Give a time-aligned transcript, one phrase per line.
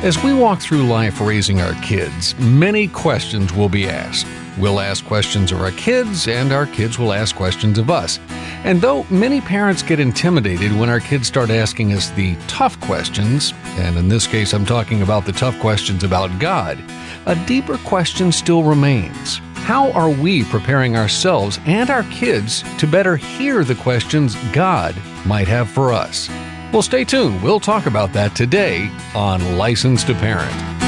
[0.00, 4.28] As we walk through life raising our kids, many questions will be asked.
[4.56, 8.20] We'll ask questions of our kids, and our kids will ask questions of us.
[8.62, 13.52] And though many parents get intimidated when our kids start asking us the tough questions,
[13.70, 16.78] and in this case I'm talking about the tough questions about God,
[17.26, 19.38] a deeper question still remains.
[19.64, 24.94] How are we preparing ourselves and our kids to better hear the questions God
[25.26, 26.30] might have for us?
[26.72, 27.42] Well, stay tuned.
[27.42, 30.78] We'll talk about that today on License to Parent.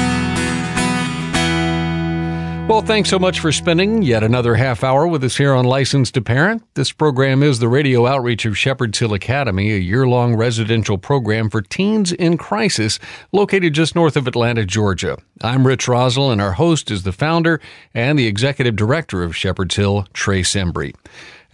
[2.69, 6.11] Well, thanks so much for spending yet another half hour with us here on License
[6.11, 6.63] to Parent.
[6.75, 11.49] This program is the radio outreach of Shepherd's Hill Academy, a year long residential program
[11.49, 12.97] for teens in crisis
[13.33, 15.17] located just north of Atlanta, Georgia.
[15.41, 17.59] I'm Rich Roszel, and our host is the founder
[17.93, 20.95] and the executive director of Shepherd's Hill, Trace Embry.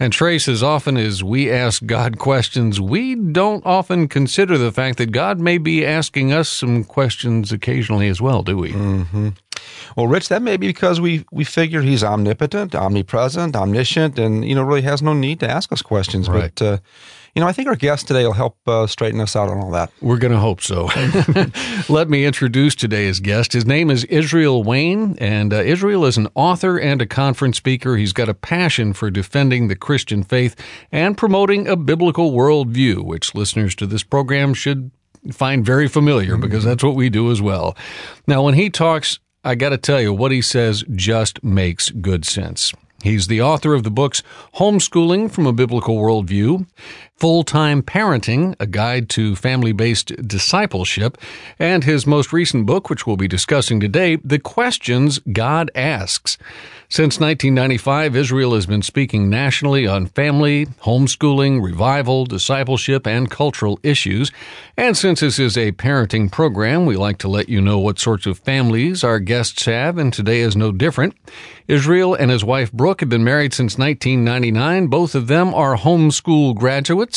[0.00, 4.96] And Trace, as often as we ask God questions, we don't often consider the fact
[4.98, 8.72] that God may be asking us some questions occasionally as well, do we?
[8.72, 9.30] Mm-hmm.
[9.96, 14.54] Well, Rich, that may be because we we figure He's omnipotent, omnipresent, omniscient, and you
[14.54, 16.28] know really has no need to ask us questions.
[16.28, 16.52] Right.
[16.54, 16.78] But uh,
[17.38, 19.70] you know, I think our guest today will help uh, straighten us out on all
[19.70, 19.92] that.
[20.00, 20.88] We're going to hope so.
[21.88, 23.52] Let me introduce today's guest.
[23.52, 27.96] His name is Israel Wayne, and uh, Israel is an author and a conference speaker.
[27.96, 30.56] He's got a passion for defending the Christian faith
[30.90, 34.90] and promoting a biblical worldview, which listeners to this program should
[35.30, 37.76] find very familiar because that's what we do as well.
[38.26, 42.24] Now, when he talks, I got to tell you, what he says just makes good
[42.24, 42.74] sense.
[43.02, 44.22] He's the author of the books
[44.56, 46.66] Homeschooling from a Biblical Worldview,
[47.18, 51.18] Full Time Parenting, a guide to family based discipleship,
[51.58, 56.38] and his most recent book, which we'll be discussing today, The Questions God Asks.
[56.90, 64.32] Since 1995, Israel has been speaking nationally on family, homeschooling, revival, discipleship, and cultural issues.
[64.76, 68.26] And since this is a parenting program, we like to let you know what sorts
[68.26, 71.14] of families our guests have, and today is no different.
[71.66, 74.86] Israel and his wife Brooke have been married since 1999.
[74.86, 77.07] Both of them are homeschool graduates,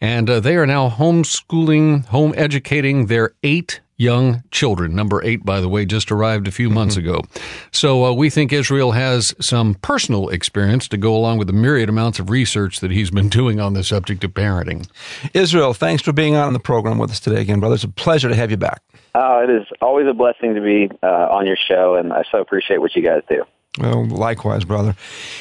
[0.00, 4.94] and uh, they are now homeschooling, home educating their eight young children.
[4.94, 7.22] Number eight, by the way, just arrived a few months ago.
[7.70, 11.88] So uh, we think Israel has some personal experience to go along with the myriad
[11.88, 14.88] amounts of research that he's been doing on the subject of parenting.
[15.34, 17.76] Israel, thanks for being on the program with us today again, brother.
[17.76, 18.82] It's a pleasure to have you back.
[19.14, 22.40] Oh, it is always a blessing to be uh, on your show, and I so
[22.40, 23.44] appreciate what you guys do.
[23.78, 24.96] Well, likewise, brother.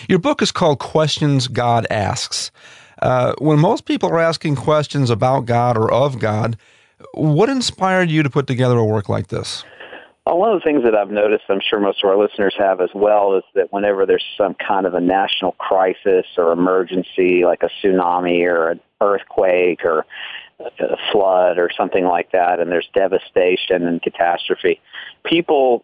[0.07, 2.51] Your book is called Questions God Asks.
[3.01, 6.57] Uh, when most people are asking questions about God or of God,
[7.13, 9.63] what inspired you to put together a work like this?
[10.25, 12.79] Well, one of the things that I've noticed, I'm sure most of our listeners have
[12.79, 17.63] as well, is that whenever there's some kind of a national crisis or emergency, like
[17.63, 20.05] a tsunami or an earthquake or
[20.59, 24.79] a flood or something like that, and there's devastation and catastrophe,
[25.25, 25.83] people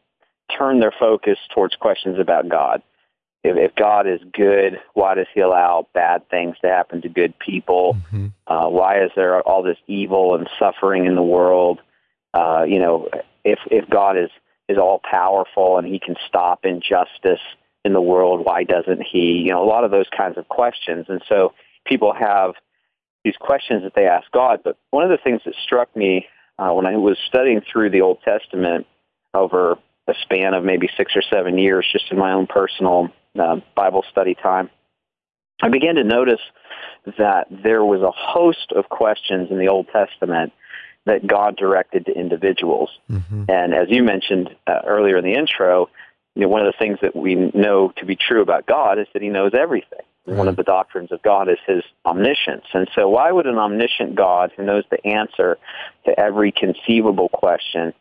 [0.56, 2.84] turn their focus towards questions about God.
[3.48, 7.38] If, if God is good, why does He allow bad things to happen to good
[7.40, 7.96] people?
[8.12, 8.28] Mm-hmm.
[8.46, 11.80] Uh, why is there all this evil and suffering in the world?
[12.34, 13.10] Uh, you know,
[13.44, 14.30] if if God is
[14.68, 17.42] is all powerful and He can stop injustice
[17.86, 19.44] in the world, why doesn't He?
[19.46, 21.54] You know, a lot of those kinds of questions, and so
[21.86, 22.54] people have
[23.24, 24.60] these questions that they ask God.
[24.64, 26.28] But one of the things that struck me
[26.60, 28.88] uh, when I was studying through the Old Testament
[29.34, 33.10] over a span of maybe six or seven years, just in my own personal
[33.40, 34.70] uh, Bible study time,
[35.62, 36.42] I began to notice
[37.18, 40.54] that there was a host of questions in the Old Testament
[41.06, 42.90] that God directed to individuals.
[43.10, 43.46] Mm-hmm.
[43.48, 45.90] And as you mentioned uh, earlier in the intro,
[46.36, 49.08] you know, one of the things that we know to be true about God is
[49.14, 50.02] that He knows everything.
[50.28, 50.38] Right.
[50.38, 52.66] One of the doctrines of God is His omniscience.
[52.74, 55.58] And so, why would an omniscient God who knows the answer
[56.06, 57.94] to every conceivable question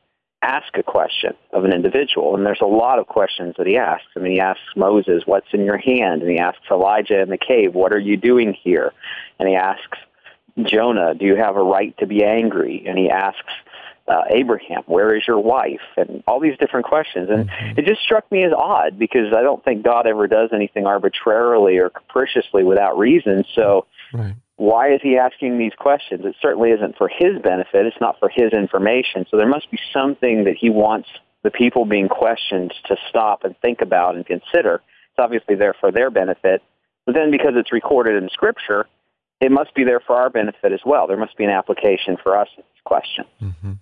[0.42, 2.36] ask a question of an individual.
[2.36, 4.06] And there's a lot of questions that he asks.
[4.16, 6.22] I mean, he asks Moses, what's in your hand?
[6.22, 8.92] And he asks Elijah in the cave, what are you doing here?
[9.38, 9.98] And he asks
[10.62, 12.84] Jonah, do you have a right to be angry?
[12.86, 13.52] And he asks
[14.08, 15.80] uh, Abraham, where is your wife?
[15.96, 17.28] And all these different questions.
[17.30, 17.78] And mm-hmm.
[17.78, 21.78] it just struck me as odd because I don't think God ever does anything arbitrarily
[21.78, 23.44] or capriciously without reason.
[23.54, 26.24] So right why is he asking these questions?
[26.24, 27.86] It certainly isn't for his benefit.
[27.86, 29.26] It's not for his information.
[29.30, 31.08] So there must be something that he wants
[31.42, 34.76] the people being questioned to stop and think about and consider.
[34.76, 36.62] It's obviously there for their benefit.
[37.04, 38.86] But then because it's recorded in Scripture,
[39.40, 41.06] it must be there for our benefit as well.
[41.06, 43.24] There must be an application for us in this question.
[43.42, 43.72] Mm-hmm.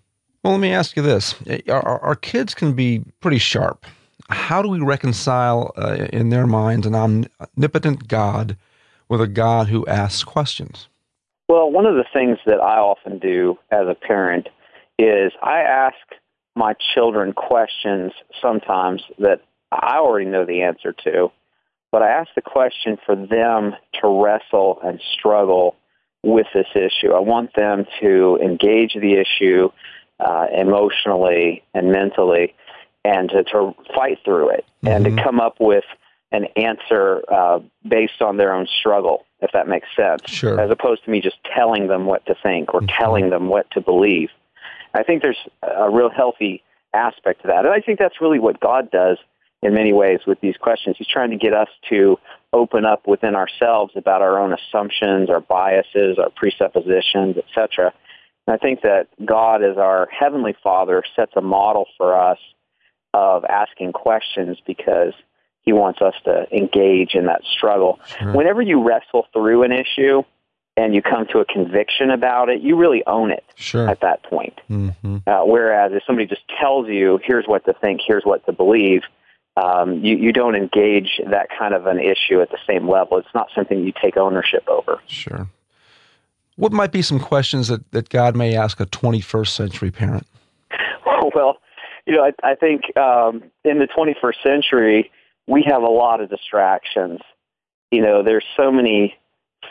[0.42, 1.34] Well, let me ask you this.
[1.68, 3.86] Our, our, kids can be pretty sharp.
[4.28, 8.56] How do we reconcile uh, in their minds an omnipotent God
[9.14, 10.88] with a God who asks questions?
[11.48, 14.48] Well, one of the things that I often do as a parent
[14.98, 15.96] is I ask
[16.56, 18.12] my children questions
[18.42, 21.30] sometimes that I already know the answer to,
[21.92, 25.76] but I ask the question for them to wrestle and struggle
[26.24, 27.12] with this issue.
[27.12, 29.68] I want them to engage the issue
[30.18, 32.54] uh, emotionally and mentally
[33.04, 34.88] and to, to fight through it mm-hmm.
[34.88, 35.24] and to mm-hmm.
[35.24, 35.84] come up with
[36.34, 40.60] an answer uh, based on their own struggle, if that makes sense, sure.
[40.60, 42.96] as opposed to me just telling them what to think or mm-hmm.
[42.98, 44.30] telling them what to believe.
[44.94, 47.64] I think there's a real healthy aspect to that.
[47.64, 49.18] And I think that's really what God does
[49.62, 50.96] in many ways with these questions.
[50.98, 52.18] He's trying to get us to
[52.52, 57.92] open up within ourselves about our own assumptions, our biases, our presuppositions, etc.
[58.46, 62.38] And I think that God as our heavenly Father sets a model for us
[63.12, 65.14] of asking questions because
[65.64, 67.98] he wants us to engage in that struggle.
[68.18, 68.32] Sure.
[68.32, 70.22] Whenever you wrestle through an issue
[70.76, 73.88] and you come to a conviction about it, you really own it sure.
[73.88, 74.60] at that point.
[74.70, 75.18] Mm-hmm.
[75.26, 79.02] Uh, whereas if somebody just tells you, here's what to think, here's what to believe,
[79.56, 83.18] um, you, you don't engage that kind of an issue at the same level.
[83.18, 85.00] It's not something you take ownership over.
[85.06, 85.48] Sure.
[86.56, 90.26] What might be some questions that, that God may ask a 21st century parent?
[91.34, 91.58] well,
[92.06, 95.10] you know, I, I think um, in the 21st century,
[95.46, 97.20] we have a lot of distractions.
[97.90, 99.14] You know, there's so many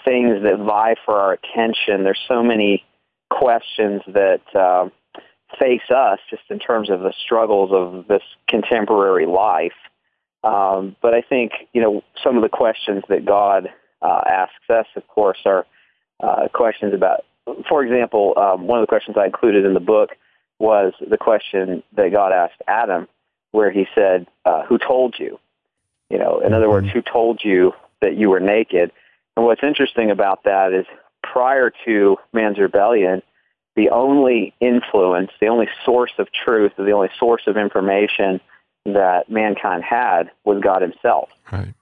[0.05, 2.03] things that vie for our attention.
[2.03, 2.83] There's so many
[3.29, 4.89] questions that uh,
[5.59, 9.73] face us just in terms of the struggles of this contemporary life.
[10.43, 13.69] Um, but I think, you know, some of the questions that God
[14.01, 15.65] uh, asks us, of course, are
[16.21, 17.21] uh, questions about,
[17.69, 20.11] for example, um, one of the questions I included in the book
[20.59, 23.07] was the question that God asked Adam,
[23.51, 25.39] where he said, uh, Who told you?
[26.13, 26.99] You know, in other words, mm-hmm.
[26.99, 28.91] who told you that you were naked?
[29.35, 30.85] And what's interesting about that is
[31.23, 33.23] prior to man's rebellion,
[33.75, 38.39] the only influence, the only source of truth, the only source of information
[38.85, 41.29] that mankind had was God himself.
[41.51, 41.73] Right.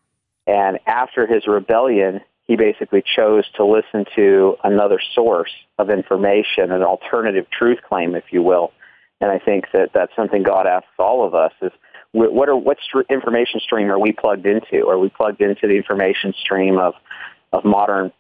[0.48, 6.84] And after his rebellion, he basically chose to listen to another source of information, an
[6.84, 8.72] alternative truth claim, if you will.
[9.20, 11.74] And I think that that's something God asks all of us is
[12.14, 14.88] what are what st- information stream are we plugged into?
[14.88, 16.94] Are we plugged into the information stream of
[17.54, 18.12] of modern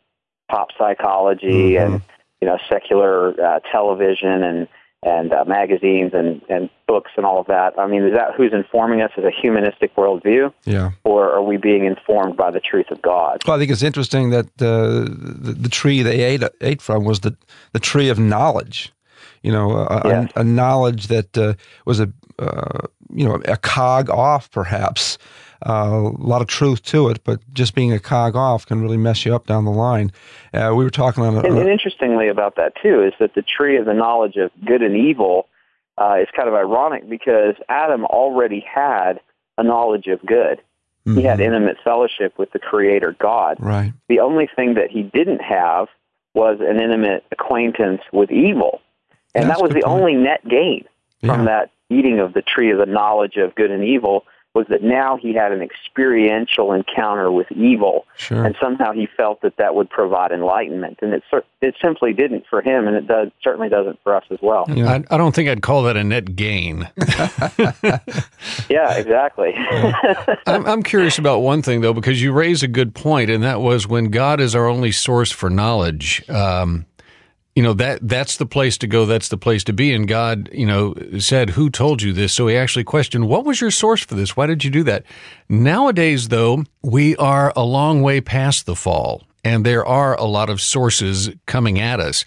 [0.50, 1.94] pop psychology mm-hmm.
[1.94, 2.02] and
[2.42, 4.68] you know secular uh, television and
[5.04, 7.74] and uh, magazines and, and books and all of that.
[7.80, 10.54] I mean, is that who's informing us as a humanistic worldview?
[10.64, 10.92] Yeah.
[11.04, 13.42] Or are we being informed by the truth of God?
[13.48, 17.22] Well, I think it's interesting that uh, the, the tree they ate, ate from was
[17.22, 17.36] the,
[17.74, 18.94] the tree of knowledge.
[19.42, 20.32] You know, a, yes.
[20.36, 21.56] a, a knowledge that uh,
[21.86, 25.18] was a uh, you know a cog off perhaps
[25.68, 28.98] uh, a lot of truth to it but just being a cog off can really
[28.98, 30.12] mess you up down the line
[30.54, 33.42] uh, we were talking on, a, and, and, interestingly about that too is that the
[33.42, 35.48] tree of the knowledge of good and evil
[35.98, 39.20] uh, is kind of ironic because adam already had
[39.58, 40.62] a knowledge of good
[41.06, 41.18] mm-hmm.
[41.18, 41.54] he had mm-hmm.
[41.54, 45.88] intimate fellowship with the creator god right the only thing that he didn't have
[46.34, 48.82] was an intimate acquaintance with evil
[49.34, 50.02] and That's that was the point.
[50.02, 50.86] only net gain
[51.22, 51.46] from yeah.
[51.46, 55.18] that eating of the tree of the knowledge of good and evil was that now
[55.18, 58.44] he had an experiential encounter with evil, sure.
[58.46, 61.24] and somehow he felt that that would provide enlightenment, and it
[61.62, 64.66] it simply didn't for him, and it does certainly doesn't for us as well.
[64.68, 64.92] Yeah.
[64.92, 66.90] I, I, don't think I'd call that a net gain.
[68.70, 69.54] yeah, exactly.
[70.46, 73.62] I'm, I'm curious about one thing though, because you raise a good point, and that
[73.62, 76.30] was when God is our only source for knowledge.
[76.30, 76.86] Um,
[77.56, 79.94] you know that that's the place to go that's the place to be.
[79.94, 82.34] And god you know said who told you this?
[82.34, 84.38] So he actually questioned what was your source for this?
[84.38, 85.04] Why did you do that?
[85.50, 90.50] Nowadays though we are a long way past the fall and there are a lot
[90.50, 92.26] of sources coming at us.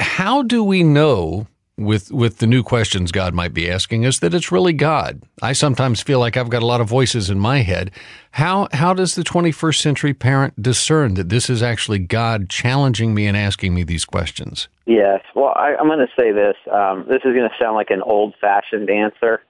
[0.00, 1.46] How do we know
[1.78, 5.22] with with the new questions God might be asking us that it's really God.
[5.40, 7.90] I sometimes feel like I've got a lot of voices in my head.
[8.32, 13.26] How how does the 21st century parent discern that this is actually God challenging me
[13.26, 14.68] and asking me these questions?
[14.86, 15.22] Yes.
[15.34, 16.56] Well, I, am going to say this.
[16.72, 19.42] Um, this is going to sound like an old fashioned answer,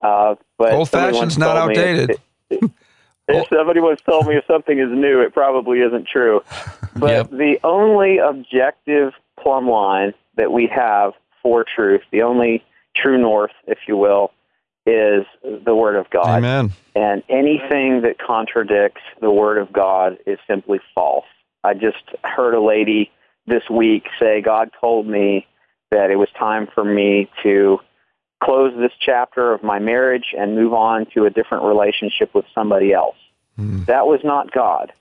[0.00, 2.18] uh, but old fashioned's not outdated.
[2.48, 2.70] If,
[3.28, 6.42] if somebody once told me if something is new, it probably isn't true.
[6.98, 7.30] But yep.
[7.30, 11.12] the only objective plumb line that we have
[11.46, 14.32] for truth, the only true north, if you will,
[14.84, 16.26] is the Word of God.
[16.26, 16.72] Amen.
[16.96, 21.24] And anything that contradicts the Word of God is simply false.
[21.62, 23.12] I just heard a lady
[23.46, 25.46] this week say, God told me
[25.92, 27.78] that it was time for me to
[28.42, 32.92] close this chapter of my marriage and move on to a different relationship with somebody
[32.92, 33.16] else.
[33.56, 33.86] Mm.
[33.86, 34.92] That was not God.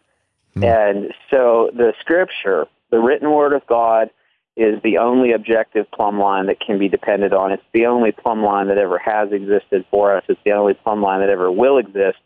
[0.56, 0.64] Mm.
[0.64, 4.12] And so the scripture, the written word of God,
[4.58, 7.52] is the only objective plumb line that can be depended on.
[7.52, 10.24] It's the only plumb line that ever has existed for us.
[10.30, 12.18] It's the only plumb line that ever will exist.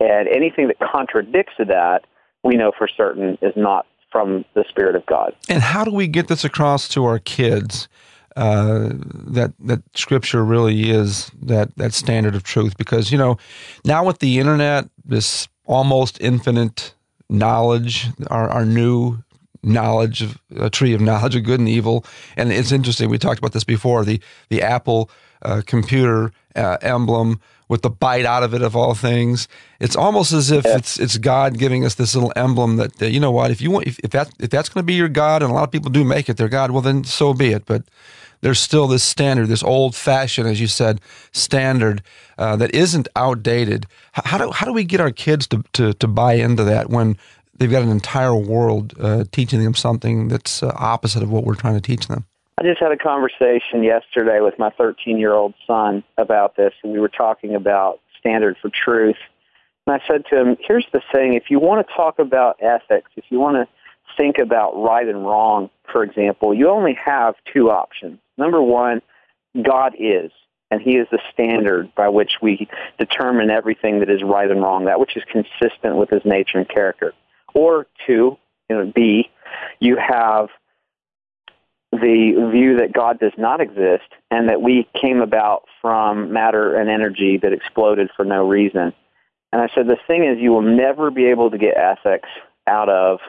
[0.00, 2.04] And anything that contradicts that,
[2.42, 5.34] we know for certain is not from the Spirit of God.
[5.48, 7.88] And how do we get this across to our kids?
[8.36, 13.38] Uh, that that Scripture really is that that standard of truth, because you know
[13.82, 16.94] now with the internet, this almost infinite
[17.30, 19.18] knowledge, our, our new
[19.66, 22.04] knowledge of a tree of knowledge of good and evil.
[22.36, 23.10] And it's interesting.
[23.10, 24.04] We talked about this before.
[24.04, 25.10] The the Apple
[25.42, 29.48] uh, computer uh, emblem with the bite out of it of all things.
[29.80, 30.76] It's almost as if yeah.
[30.76, 33.70] it's it's God giving us this little emblem that uh, you know what if you
[33.70, 35.70] want if, if that if that's going to be your God and a lot of
[35.70, 37.66] people do make it their God well then so be it.
[37.66, 37.82] But
[38.40, 41.00] there's still this standard, this old fashioned, as you said,
[41.32, 42.02] standard
[42.38, 43.86] uh, that isn't outdated.
[44.12, 47.16] How do how do we get our kids to, to, to buy into that when
[47.58, 51.54] they've got an entire world uh, teaching them something that's uh, opposite of what we're
[51.54, 52.24] trying to teach them.
[52.58, 56.92] I just had a conversation yesterday with my 13 year old son about this, and
[56.92, 59.16] we were talking about standard for truth.
[59.86, 63.10] And I said to him, here's the thing if you want to talk about ethics,
[63.16, 63.68] if you want to
[64.16, 68.18] think about right and wrong, for example, you only have two options.
[68.38, 69.02] Number one,
[69.62, 70.30] God is,
[70.70, 74.86] and He is the standard by which we determine everything that is right and wrong,
[74.86, 77.12] that which is consistent with His nature and character.
[77.56, 78.36] Or two,
[78.68, 79.30] you know, B,
[79.80, 80.48] you have
[81.90, 86.90] the view that God does not exist and that we came about from matter and
[86.90, 88.92] energy that exploded for no reason.
[89.52, 92.28] And I said, the thing is, you will never be able to get ethics
[92.66, 93.20] out of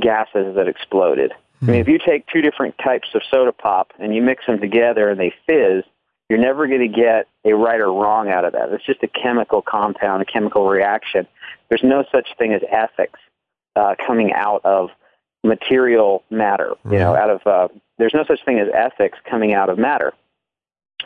[0.00, 1.32] gases that exploded.
[1.32, 1.66] Mm-hmm.
[1.66, 4.58] I mean, if you take two different types of soda pop and you mix them
[4.58, 5.84] together and they fizz,
[6.30, 8.72] you're never going to get a right or wrong out of that.
[8.72, 11.26] It's just a chemical compound, a chemical reaction.
[11.68, 13.20] There's no such thing as ethics
[13.76, 14.90] uh, coming out of
[15.44, 16.74] material matter.
[16.82, 16.94] Right.
[16.94, 17.68] You know, out of uh,
[17.98, 20.12] there's no such thing as ethics coming out of matter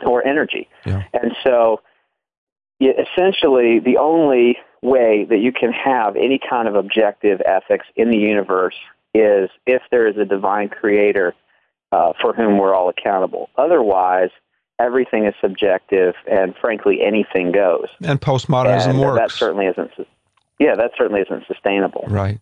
[0.05, 0.67] or energy.
[0.85, 1.03] Yeah.
[1.13, 1.81] And so,
[2.79, 8.17] essentially, the only way that you can have any kind of objective ethics in the
[8.17, 8.75] universe
[9.13, 11.35] is if there is a divine creator
[11.91, 13.49] uh, for whom we're all accountable.
[13.57, 14.29] Otherwise,
[14.79, 17.87] everything is subjective, and frankly, anything goes.
[18.01, 19.19] And postmodernism and works.
[19.19, 19.91] That certainly isn't
[20.61, 22.05] yeah, that certainly isn't sustainable.
[22.07, 22.39] Right.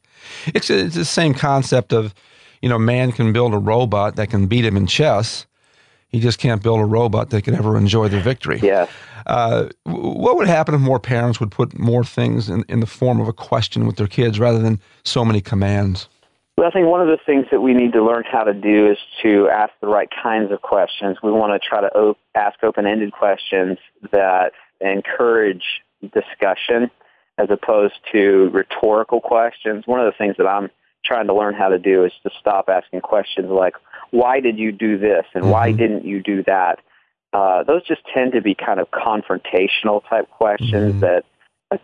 [0.48, 2.14] It's, it's the same concept of,
[2.62, 5.46] you know, man can build a robot that can beat him in chess.
[6.10, 8.60] He just can't build a robot that can ever enjoy the victory.
[8.62, 8.88] Yeah.
[9.26, 13.22] Uh, what would happen if more parents would put more things in, in the form
[13.22, 16.10] of a question with their kids rather than so many commands?
[16.58, 18.92] Well, I think one of the things that we need to learn how to do
[18.92, 21.18] is to ask the right kinds of questions.
[21.24, 23.78] We want to try to op- ask open-ended questions
[24.12, 25.64] that encourage
[26.02, 26.92] discussion
[27.40, 29.88] as opposed to rhetorical questions.
[29.88, 30.70] One of the things that I'm
[31.06, 33.76] trying to learn how to do is to stop asking questions like,
[34.12, 35.52] why did you do this and mm-hmm.
[35.52, 36.80] why didn't you do that?
[37.32, 41.00] Uh, those just tend to be kind of confrontational type questions mm-hmm.
[41.00, 41.24] that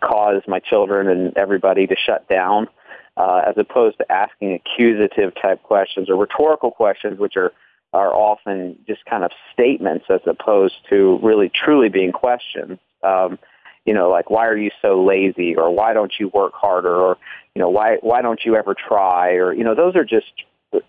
[0.00, 2.68] cause my children and everybody to shut down,
[3.16, 7.52] uh, as opposed to asking accusative type questions or rhetorical questions, which are
[7.92, 12.78] are often just kind of statements as opposed to really truly being questions.
[13.02, 13.38] Um,
[13.86, 17.16] you know, like why are you so lazy or why don't you work harder or
[17.54, 20.32] you know why why don't you ever try or you know those are just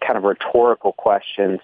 [0.05, 1.59] kind of rhetorical questions.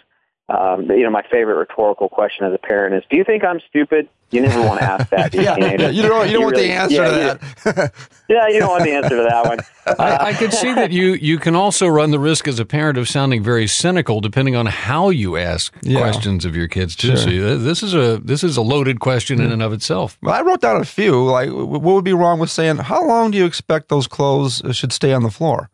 [0.53, 3.59] Um, you know, my favorite rhetorical question as a parent is, "Do you think I'm
[3.69, 5.33] stupid?" You never want to ask that.
[5.33, 5.93] yeah, yeah, you don't.
[5.93, 7.93] You don't you want really, the answer yeah, to that.
[8.27, 9.59] yeah, you don't want the answer to that one.
[9.99, 12.97] I, I can see that you you can also run the risk as a parent
[12.97, 15.99] of sounding very cynical, depending on how you ask yeah.
[15.99, 17.15] questions of your kids too.
[17.15, 17.17] Sure.
[17.17, 19.53] So uh, this is a this is a loaded question in mm.
[19.53, 20.17] and of itself.
[20.21, 21.23] Well, I wrote down a few.
[21.23, 24.71] Like, what would be wrong with saying, "How long do you expect those clothes uh,
[24.71, 25.69] should stay on the floor?"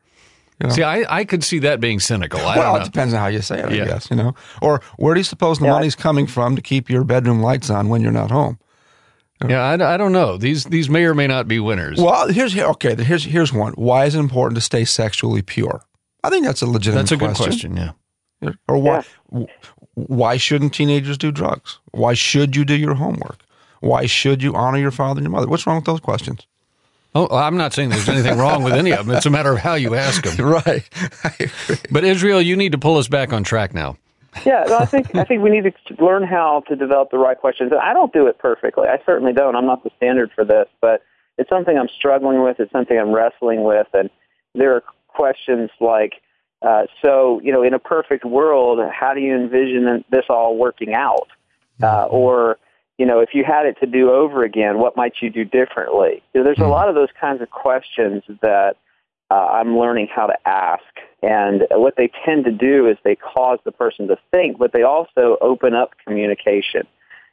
[0.61, 0.73] You know?
[0.73, 2.39] See, I, I could see that being cynical.
[2.41, 3.85] I well, it depends on how you say it, I yeah.
[3.85, 4.09] guess.
[4.09, 5.71] You know, or where do you suppose the yeah.
[5.71, 8.59] money's coming from to keep your bedroom lights on when you're not home?
[9.47, 10.35] Yeah, I, I don't know.
[10.35, 11.97] These these may or may not be winners.
[11.97, 13.01] Well, here's okay.
[13.01, 13.71] Here's here's one.
[13.73, 15.81] Why is it important to stay sexually pure?
[16.25, 17.03] I think that's a legitimate.
[17.03, 17.75] That's a question.
[17.75, 17.93] good question.
[18.41, 18.51] Yeah.
[18.67, 19.45] Or why yeah.
[19.93, 21.79] why shouldn't teenagers do drugs?
[21.91, 23.43] Why should you do your homework?
[23.79, 25.47] Why should you honor your father and your mother?
[25.47, 26.45] What's wrong with those questions?
[27.15, 29.15] Oh, I'm not saying there's anything wrong with any of them.
[29.15, 30.45] It's a matter of how you ask them.
[30.65, 30.87] right.
[31.91, 33.97] But Israel, you need to pull us back on track now.
[34.45, 37.71] Yeah, I think I think we need to learn how to develop the right questions.
[37.73, 38.87] I don't do it perfectly.
[38.87, 39.55] I certainly don't.
[39.55, 41.01] I'm not the standard for this, but
[41.39, 42.59] it's something I'm struggling with.
[42.59, 44.09] It's something I'm wrestling with, and
[44.53, 46.13] there are questions like,
[46.61, 50.93] uh, so you know, in a perfect world, how do you envision this all working
[50.93, 51.27] out?
[51.81, 52.57] Uh, or
[52.99, 56.21] you know, if you had it to do over again, what might you do differently?
[56.33, 56.69] You know, there's a hmm.
[56.69, 58.75] lot of those kinds of questions that
[59.31, 60.83] uh, I'm learning how to ask
[61.21, 64.83] And what they tend to do is they cause the person to think, but they
[64.83, 66.87] also open up communication.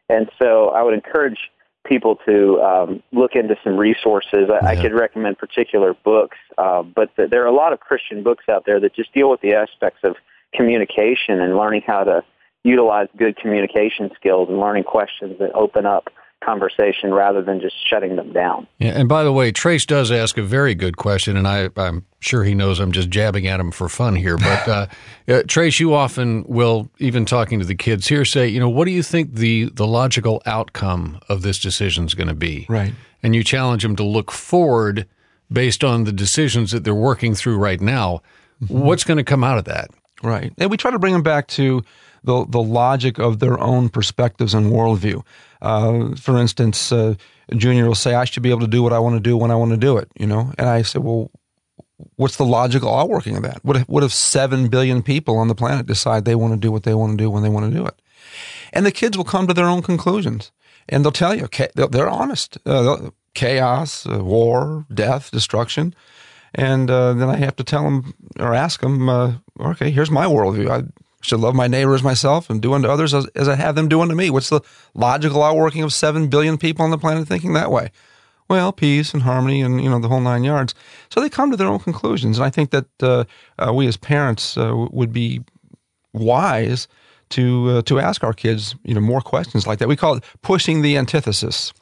[0.09, 1.51] And so I would encourage
[1.85, 4.51] people to um, look into some resources.
[4.51, 8.23] I, I could recommend particular books, uh, but th- there are a lot of Christian
[8.23, 10.17] books out there that just deal with the aspects of
[10.53, 12.25] communication and learning how to
[12.67, 16.09] utilize good communication skills and learning questions that open up
[16.45, 18.67] conversation rather than just shutting them down.
[18.79, 22.05] Yeah, and by the way, Trace does ask a very good question, and I, am
[22.21, 24.37] sure he knows I'm just jabbing at him for fun here.
[24.37, 24.87] But uh,
[25.29, 28.85] uh, Trace, you often will, even talking to the kids here, say, you know, what
[28.85, 32.67] do you think the the logical outcome of this decision is going to be?
[32.69, 32.95] Right.
[33.23, 35.07] And you challenge them to look forward
[35.51, 38.23] based on the decisions that they're working through right now.
[38.63, 38.81] Mm-hmm.
[38.81, 39.91] What's going to come out of that?
[40.23, 40.53] Right.
[40.59, 41.83] And we try to bring them back to
[42.27, 45.23] the the logic of their own perspectives and worldview.
[45.63, 47.15] Uh, for instance, uh,
[47.57, 49.51] Junior will say, "I should be able to do what I want to do when
[49.51, 51.31] I want to do it," you know, and I say, "Well,
[52.17, 53.65] what's the logical outworking of that?
[53.65, 56.71] What if, what if seven billion people on the planet decide they want to do
[56.71, 58.01] what they want to do when they want to do it?"
[58.73, 60.53] And the kids will come to their own conclusions,
[60.89, 62.59] and they'll tell you they're honest.
[62.67, 65.95] Uh, chaos, uh, war, death, destruction.
[66.55, 70.25] And uh, then I have to tell them or ask them, uh, okay, here's my
[70.25, 70.71] worldview.
[70.71, 70.85] I
[71.27, 73.89] should love my neighbor as myself and do unto others as, as I have them
[73.89, 74.31] do unto me.
[74.31, 74.61] What's the
[74.95, 77.91] logical outworking of 7 billion people on the planet thinking that way?
[78.49, 80.75] Well, peace and harmony and, you know, the whole nine yards.
[81.11, 82.39] So they come to their own conclusions.
[82.39, 83.25] And I think that uh,
[83.59, 85.43] uh, we as parents uh, would be
[86.13, 86.87] wise
[87.31, 89.89] to, uh, to ask our kids, you know, more questions like that.
[89.89, 91.73] We call it pushing the antithesis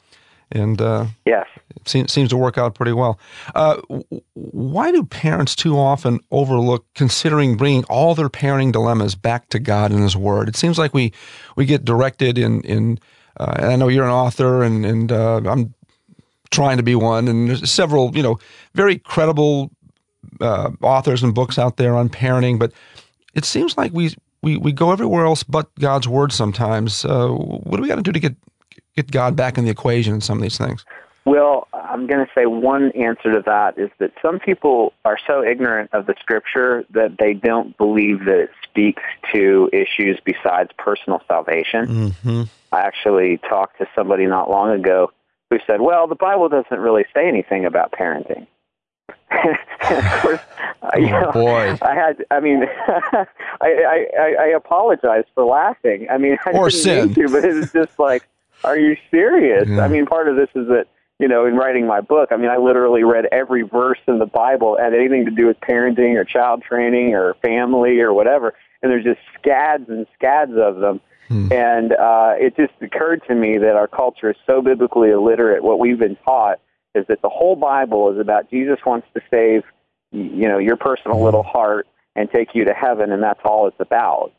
[0.55, 1.45] and uh, yes,
[1.75, 3.19] it seems, seems to work out pretty well.
[3.53, 3.81] Uh,
[4.33, 9.91] why do parents too often overlook considering bringing all their parenting dilemmas back to God
[9.91, 10.47] and His Word?
[10.47, 11.13] It seems like we
[11.55, 12.99] we get directed in in.
[13.37, 15.73] Uh, and I know you're an author, and and uh, I'm
[16.51, 18.39] trying to be one, and there's several you know
[18.73, 19.71] very credible
[20.41, 22.71] uh, authors and books out there on parenting, but
[23.33, 27.03] it seems like we we, we go everywhere else but God's Word sometimes.
[27.03, 28.35] Uh, what do we got to do to get
[28.95, 30.85] get God back in the equation in some of these things?
[31.25, 35.43] Well, I'm going to say one answer to that is that some people are so
[35.43, 39.01] ignorant of the scripture that they don't believe that it speaks
[39.33, 41.87] to issues besides personal salvation.
[41.87, 42.43] Mm-hmm.
[42.71, 45.11] I actually talked to somebody not long ago
[45.49, 48.45] who said, well, the Bible doesn't really say anything about parenting.
[49.31, 50.39] of course,
[50.83, 51.75] oh, you know, boy.
[51.81, 53.25] I had, I mean, I,
[54.19, 56.07] I, I apologize for laughing.
[56.11, 57.05] I mean, I or didn't sin.
[57.07, 58.27] mean to, but it was just like,
[58.65, 59.67] are you serious?
[59.67, 59.81] Yeah.
[59.81, 60.87] I mean, part of this is that
[61.19, 64.25] you know, in writing my book, I mean, I literally read every verse in the
[64.25, 68.53] Bible that had anything to do with parenting or child training or family or whatever,
[68.81, 70.99] and there's just scads and scads of them.
[71.29, 71.51] Hmm.
[71.51, 75.63] And uh, it just occurred to me that our culture is so biblically illiterate.
[75.63, 76.59] What we've been taught
[76.93, 79.63] is that the whole Bible is about Jesus wants to save,
[80.11, 83.79] you know, your personal little heart and take you to heaven, and that's all it's
[83.79, 84.33] about.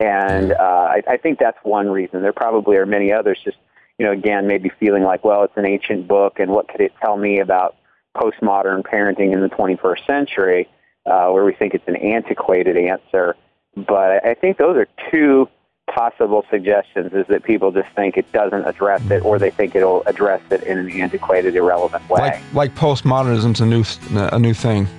[0.00, 2.22] And uh, I, I think that's one reason.
[2.22, 3.38] There probably are many others.
[3.44, 3.58] Just
[3.98, 6.92] you know, again, maybe feeling like, well, it's an ancient book, and what could it
[7.00, 7.76] tell me about
[8.16, 10.68] postmodern parenting in the 21st century,
[11.06, 13.36] uh, where we think it's an antiquated answer.
[13.76, 15.48] But I think those are two
[15.92, 20.02] possible suggestions is that people just think it doesn't address it or they think it'll
[20.04, 22.20] address it in an antiquated irrelevant way.
[22.20, 24.88] Like, like postmodernism's a new a new thing.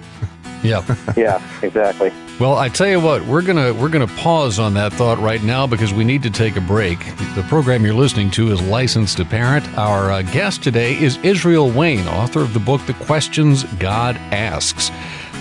[0.63, 0.82] Yeah.
[1.17, 5.19] Yeah exactly well, I tell you what, we're gonna we're gonna pause on that thought
[5.19, 6.97] right now because we need to take a break.
[7.35, 9.67] The program you're listening to is Licensed to Parent.
[9.77, 14.89] Our uh, guest today is Israel Wayne, author of the book The Questions God Asks.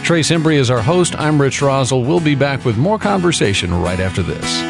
[0.02, 1.14] Trace Embry is our host.
[1.18, 2.06] I'm Rich Roszel.
[2.06, 4.60] We'll be back with more conversation right after this.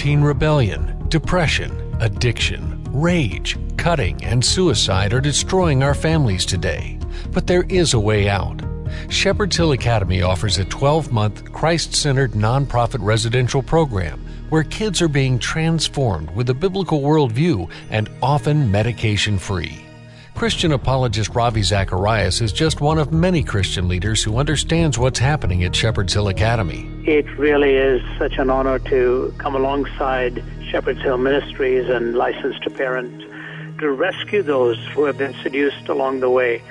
[0.00, 6.98] Teen rebellion, depression, addiction, rage, cutting, and suicide are destroying our families today.
[7.30, 8.62] But there is a way out.
[9.08, 15.08] Shepherd's Hill Academy offers a 12 month, Christ centered nonprofit residential program where kids are
[15.08, 19.82] being transformed with a biblical worldview and often medication free.
[20.34, 25.62] Christian apologist Ravi Zacharias is just one of many Christian leaders who understands what's happening
[25.64, 26.90] at Shepherd's Hill Academy.
[27.06, 32.70] It really is such an honor to come alongside Shepherd's Hill Ministries and Licensed to
[32.70, 33.22] Parent
[33.78, 36.62] to rescue those who have been seduced along the way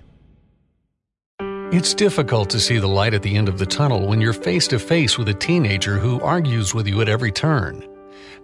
[1.73, 4.69] It's difficult to see the light at the end of the tunnel when you're face
[4.69, 7.85] to face with a teenager who argues with you at every turn.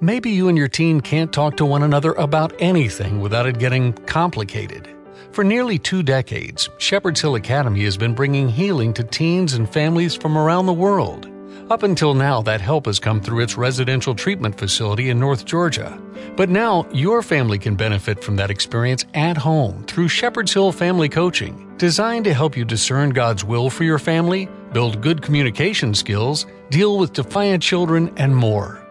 [0.03, 3.93] Maybe you and your teen can't talk to one another about anything without it getting
[3.93, 4.88] complicated.
[5.31, 10.17] For nearly two decades, Shepherd's Hill Academy has been bringing healing to teens and families
[10.17, 11.29] from around the world.
[11.71, 15.97] Up until now, that help has come through its residential treatment facility in North Georgia.
[16.37, 21.09] But now, your family can benefit from that experience at home through Shepherd's Hill Family
[21.09, 26.47] Coaching, designed to help you discern God's will for your family, build good communication skills,
[26.71, 28.82] deal with defiant children, and more.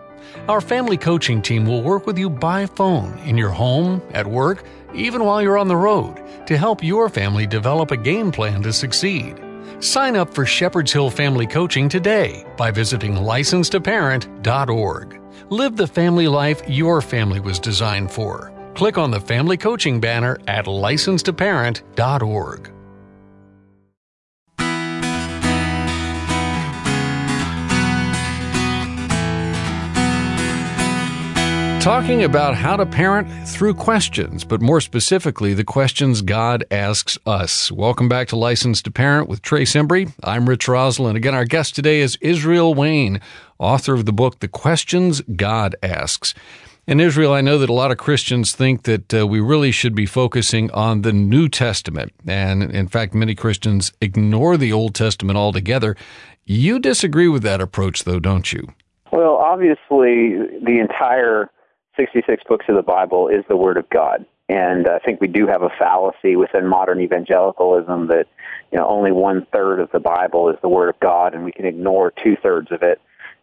[0.48, 4.64] Our family coaching team will work with you by phone, in your home, at work,
[4.94, 8.74] even while you're on the road, to help your family develop a game plan to
[8.74, 9.40] succeed.
[9.80, 15.22] Sign up for Shepherd's Hill Family Coaching today by visiting licensedaparent.org.
[15.50, 18.52] Live the family life your family was designed for.
[18.74, 22.72] Click on the Family Coaching banner at licensedaparent.org.
[31.82, 37.72] Talking about how to parent through questions, but more specifically, the questions God asks us.
[37.72, 40.14] Welcome back to License to Parent with Trace Embry.
[40.24, 41.16] I'm Rich Roszel.
[41.16, 43.20] Again, our guest today is Israel Wayne,
[43.58, 46.36] author of the book, The Questions God Asks.
[46.86, 49.96] In Israel, I know that a lot of Christians think that uh, we really should
[49.96, 52.14] be focusing on the New Testament.
[52.28, 55.96] And in fact, many Christians ignore the Old Testament altogether.
[56.46, 58.68] You disagree with that approach, though, don't you?
[59.12, 61.50] Well, obviously, the entire
[61.96, 64.26] 66 books of the Bible is the Word of God.
[64.50, 68.28] And I think we do have a fallacy within modern evangelicalism that
[68.72, 71.54] you know only one third of the Bible is the Word of God, and we
[71.54, 73.00] can ignore two thirds of it.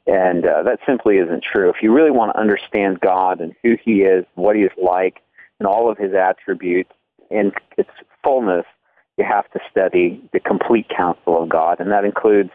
[0.06, 1.70] And uh, that simply isn't true.
[1.70, 5.22] If you really want to understand God and who He is, what He is like,
[5.58, 6.92] and all of His attributes
[7.30, 7.90] in its
[8.22, 8.66] fullness,
[9.16, 12.50] you have to study the complete counsel of God, and that includes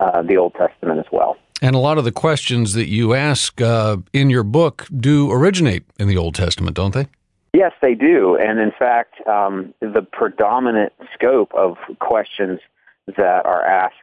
[0.00, 1.36] uh, the Old Testament as well.
[1.60, 5.84] And a lot of the questions that you ask uh, in your book do originate
[5.98, 7.08] in the Old Testament, don't they?
[7.52, 8.36] Yes, they do.
[8.36, 12.60] And in fact, um, the predominant scope of questions
[13.16, 13.94] that are asked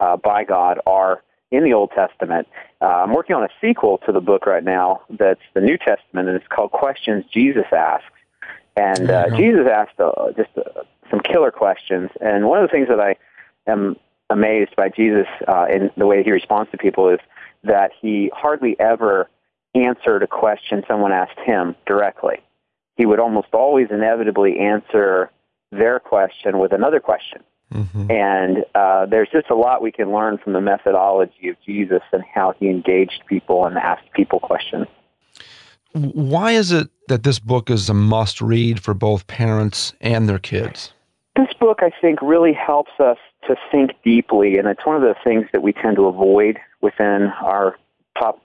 [0.00, 2.48] uh, by God are in the Old Testament.
[2.80, 6.28] Uh, I'm working on a sequel to the book right now that's the New Testament,
[6.28, 8.06] and it's called Questions Jesus Asks.
[8.74, 12.10] And uh, Jesus asked uh, just uh, some killer questions.
[12.20, 13.16] And one of the things that I
[13.70, 13.96] am
[14.32, 17.20] amazed by Jesus uh, in the way he responds to people is
[17.64, 19.28] that he hardly ever
[19.74, 22.36] answered a question someone asked him directly.
[22.96, 25.30] He would almost always inevitably answer
[25.70, 27.42] their question with another question.
[27.72, 28.10] Mm-hmm.
[28.10, 32.22] And uh, there's just a lot we can learn from the methodology of Jesus and
[32.22, 34.86] how he engaged people and asked people questions.
[35.92, 40.38] Why is it that this book is a must read for both parents and their
[40.38, 40.92] kids?
[41.36, 43.18] This book, I think, really helps us
[43.48, 47.32] to think deeply, and it's one of the things that we tend to avoid within
[47.42, 47.76] our
[48.16, 48.40] pop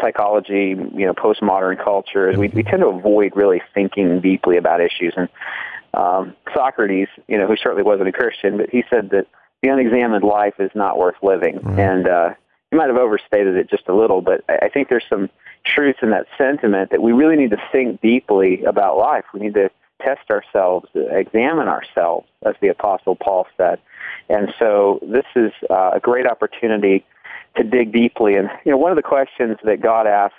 [0.00, 2.28] psychology, you know, postmodern culture.
[2.28, 5.14] Is we, we tend to avoid really thinking deeply about issues.
[5.16, 5.28] And
[5.92, 9.26] um, Socrates, you know, who certainly wasn't a Christian, but he said that
[9.62, 11.56] the unexamined life is not worth living.
[11.56, 11.78] Mm-hmm.
[11.78, 12.30] And uh,
[12.70, 15.30] he might have overstated it just a little, but I, I think there's some
[15.64, 19.24] truth in that sentiment that we really need to think deeply about life.
[19.32, 19.70] We need to
[20.02, 23.78] test ourselves, examine ourselves, as the Apostle Paul said.
[24.28, 27.04] And so this is uh, a great opportunity
[27.56, 28.36] to dig deeply.
[28.36, 30.34] And you know, one of the questions that God asked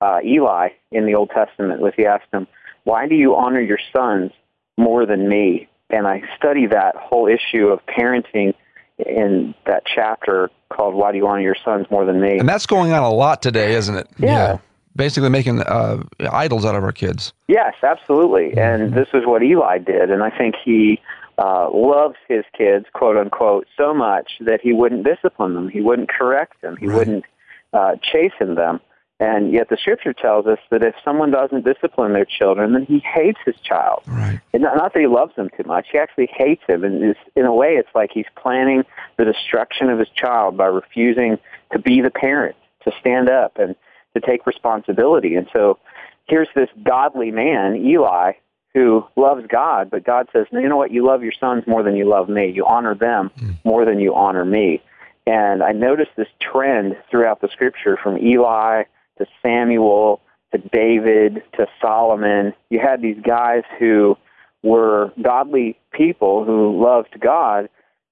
[0.00, 2.46] uh, Eli in the Old Testament was He asked him,
[2.84, 4.32] "Why do you honor your sons
[4.76, 8.54] more than me?" And I study that whole issue of parenting
[8.98, 12.66] in that chapter called "Why Do You Honor Your Sons More Than Me?" And that's
[12.66, 14.08] going on a lot today, isn't it?
[14.18, 14.28] yeah.
[14.28, 14.58] yeah
[14.96, 17.32] basically making uh, idols out of our kids.
[17.48, 18.56] Yes, absolutely.
[18.58, 18.94] And mm-hmm.
[18.94, 20.10] this is what Eli did.
[20.10, 21.00] And I think he
[21.40, 25.68] uh, loves his kids, quote unquote, so much that he wouldn't discipline them.
[25.68, 26.76] He wouldn't correct them.
[26.76, 26.98] He right.
[26.98, 27.24] wouldn't
[27.72, 28.80] uh, chasten them.
[29.20, 33.00] And yet the scripture tells us that if someone doesn't discipline their children, then he
[33.00, 34.02] hates his child.
[34.06, 34.40] Right.
[34.54, 35.88] And not, not that he loves them too much.
[35.92, 36.84] He actually hates him.
[36.84, 38.82] And is, in a way, it's like he's planning
[39.18, 41.38] the destruction of his child by refusing
[41.72, 43.76] to be the parent, to stand up and
[44.14, 45.36] to take responsibility.
[45.36, 45.78] And so
[46.26, 48.32] here's this godly man, Eli,
[48.74, 51.96] who loves God, but God says, you know what, you love your sons more than
[51.96, 52.50] you love me.
[52.50, 53.56] You honor them mm.
[53.64, 54.80] more than you honor me.
[55.26, 58.84] And I noticed this trend throughout the scripture from Eli
[59.18, 60.20] to Samuel
[60.52, 62.54] to David to Solomon.
[62.70, 64.16] You had these guys who
[64.62, 67.68] were godly people who loved God,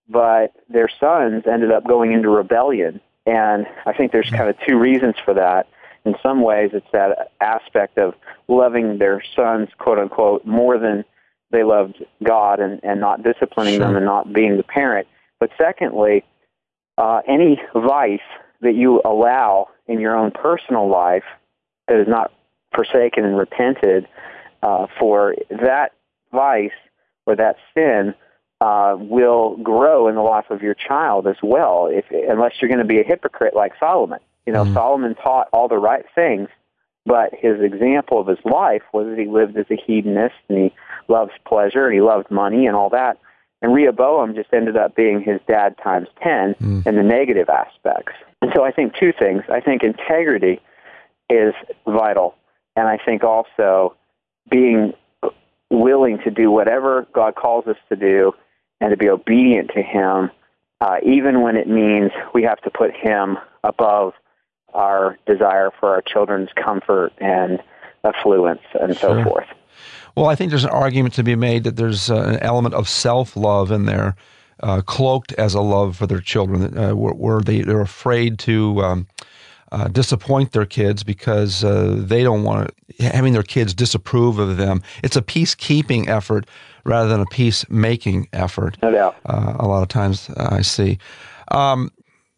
[0.09, 3.01] but their sons ended up going into rebellion.
[3.27, 5.69] And I think there's kind of two reasons for that
[6.09, 8.15] in some ways, it's that aspect of
[8.49, 11.05] loving their sons, quote unquote, more than
[11.51, 13.87] they loved God and, and not disciplining sure.
[13.87, 15.07] them and not being the parent.
[15.41, 16.25] But secondly,
[16.97, 18.21] uh, any vice
[18.61, 21.25] that you allow in your own personal life
[21.87, 22.33] that is not
[22.75, 24.09] forsaken and repented
[24.63, 25.93] uh, for that
[26.33, 26.71] vice
[27.27, 28.15] or that sin
[28.61, 31.89] uh, will grow in the life of your child as well.
[31.91, 34.73] If unless you're going to be a hypocrite like Solomon, you know, mm.
[34.73, 36.49] Solomon taught all the right things,
[37.05, 40.75] but his example of his life was that he lived as a hedonist and he
[41.07, 43.19] loved pleasure and he loved money and all that.
[43.61, 46.87] And Rehoboam just ended up being his dad times 10 mm.
[46.87, 48.15] in the negative aspects.
[48.41, 49.43] And so I think two things.
[49.53, 50.63] I think integrity
[51.29, 51.53] is
[51.85, 52.35] vital.
[52.75, 53.97] And I think also
[54.51, 54.95] being
[55.69, 58.33] willing to do whatever God calls us to do
[58.81, 60.31] and to be obedient to Him,
[60.81, 64.15] uh, even when it means we have to put Him above
[64.75, 67.63] our desire for our children's comfort and
[68.05, 69.23] affluence and sure.
[69.23, 69.47] so forth.
[70.17, 72.89] Well, I think there's an argument to be made that there's uh, an element of
[72.89, 74.17] self love in there,
[74.63, 78.83] uh, cloaked as a love for their children, uh, where, where, they, they're afraid to.
[78.83, 79.07] Um,
[79.71, 84.83] uh, disappoint their kids because uh, they don't want having their kids disapprove of them.
[85.05, 86.47] It's a peacekeeping effort
[86.85, 88.79] rather than a peacemaking effort.
[88.83, 89.17] No doubt.
[89.27, 90.99] Uh, a lot of times I see.
[91.49, 91.93] Um,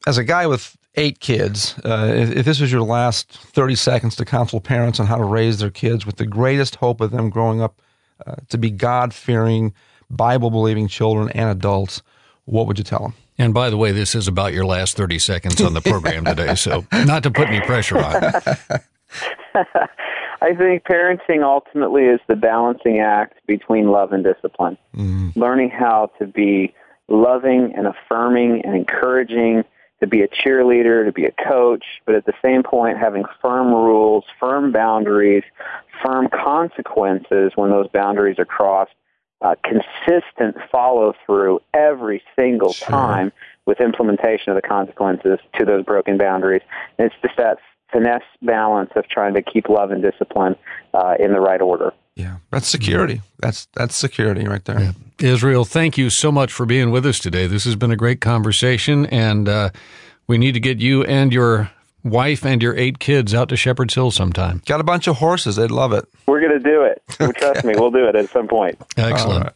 [0.08, 4.16] as a guy with eight kids, uh, if, if, this was your last 30 seconds
[4.16, 7.30] to counsel parents on how to raise their kids with the greatest hope of them
[7.30, 7.80] growing up
[8.26, 9.72] uh, to be God fearing,
[10.10, 12.02] Bible believing children and adults,
[12.44, 13.14] what would you tell them?
[13.38, 16.54] And by the way, this is about your last 30 seconds on the program today,
[16.54, 18.14] so not to put any pressure on.
[20.42, 24.76] I think parenting ultimately is the balancing act between love and discipline.
[24.96, 25.36] Mm.
[25.36, 26.74] Learning how to be
[27.08, 29.64] loving and affirming and encouraging
[30.00, 33.68] to be a cheerleader, to be a coach, but at the same point having firm
[33.68, 35.44] rules, firm boundaries,
[36.04, 38.92] firm consequences when those boundaries are crossed,
[39.42, 42.88] uh, consistent follow through every single sure.
[42.88, 43.32] time
[43.66, 46.62] with implementation of the consequences to those broken boundaries.
[46.98, 47.58] And it's just that
[47.92, 50.56] finesse balance of trying to keep love and discipline
[50.94, 51.92] uh, in the right order.
[52.20, 53.22] Yeah, that's security.
[53.38, 54.80] That's that's security right there.
[54.80, 54.92] Yeah.
[55.18, 57.46] Israel, thank you so much for being with us today.
[57.46, 59.70] This has been a great conversation, and uh,
[60.26, 61.70] we need to get you and your
[62.02, 64.62] wife and your eight kids out to Shepherd's Hill sometime.
[64.66, 65.56] Got a bunch of horses.
[65.56, 66.06] They'd love it.
[66.26, 67.02] We're going to do it.
[67.20, 67.38] okay.
[67.38, 68.78] Trust me, we'll do it at some point.
[68.96, 69.44] Excellent.
[69.44, 69.52] Right.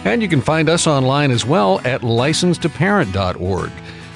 [0.04, 3.70] And you can find us online as well at licensedtoparent.org.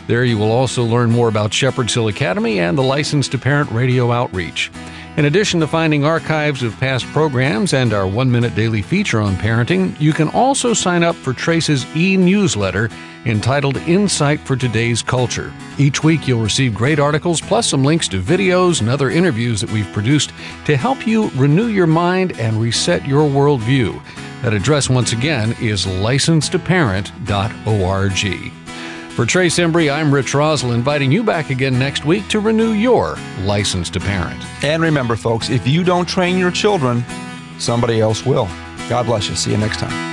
[0.07, 3.71] There you will also learn more about Shepherd's Hill Academy and the License to Parent
[3.71, 4.71] radio outreach.
[5.19, 9.37] In addition to finding archives of past programs and our one minute daily feature on
[9.37, 12.89] parenting, you can also sign up for Trace's e newsletter
[13.27, 15.53] entitled Insight for Today's Culture.
[15.77, 19.71] Each week you'll receive great articles plus some links to videos and other interviews that
[19.71, 20.33] we've produced
[20.65, 24.03] to help you renew your mind and reset your worldview.
[24.41, 28.62] That address, once again, is licensedtoparent.org.
[29.15, 33.19] For Trace Embry, I'm Rich Roszel, inviting you back again next week to renew your
[33.41, 34.43] license to parent.
[34.65, 37.05] And remember, folks, if you don't train your children,
[37.59, 38.49] somebody else will.
[38.89, 39.37] God bless you.
[39.37, 40.12] See you next time.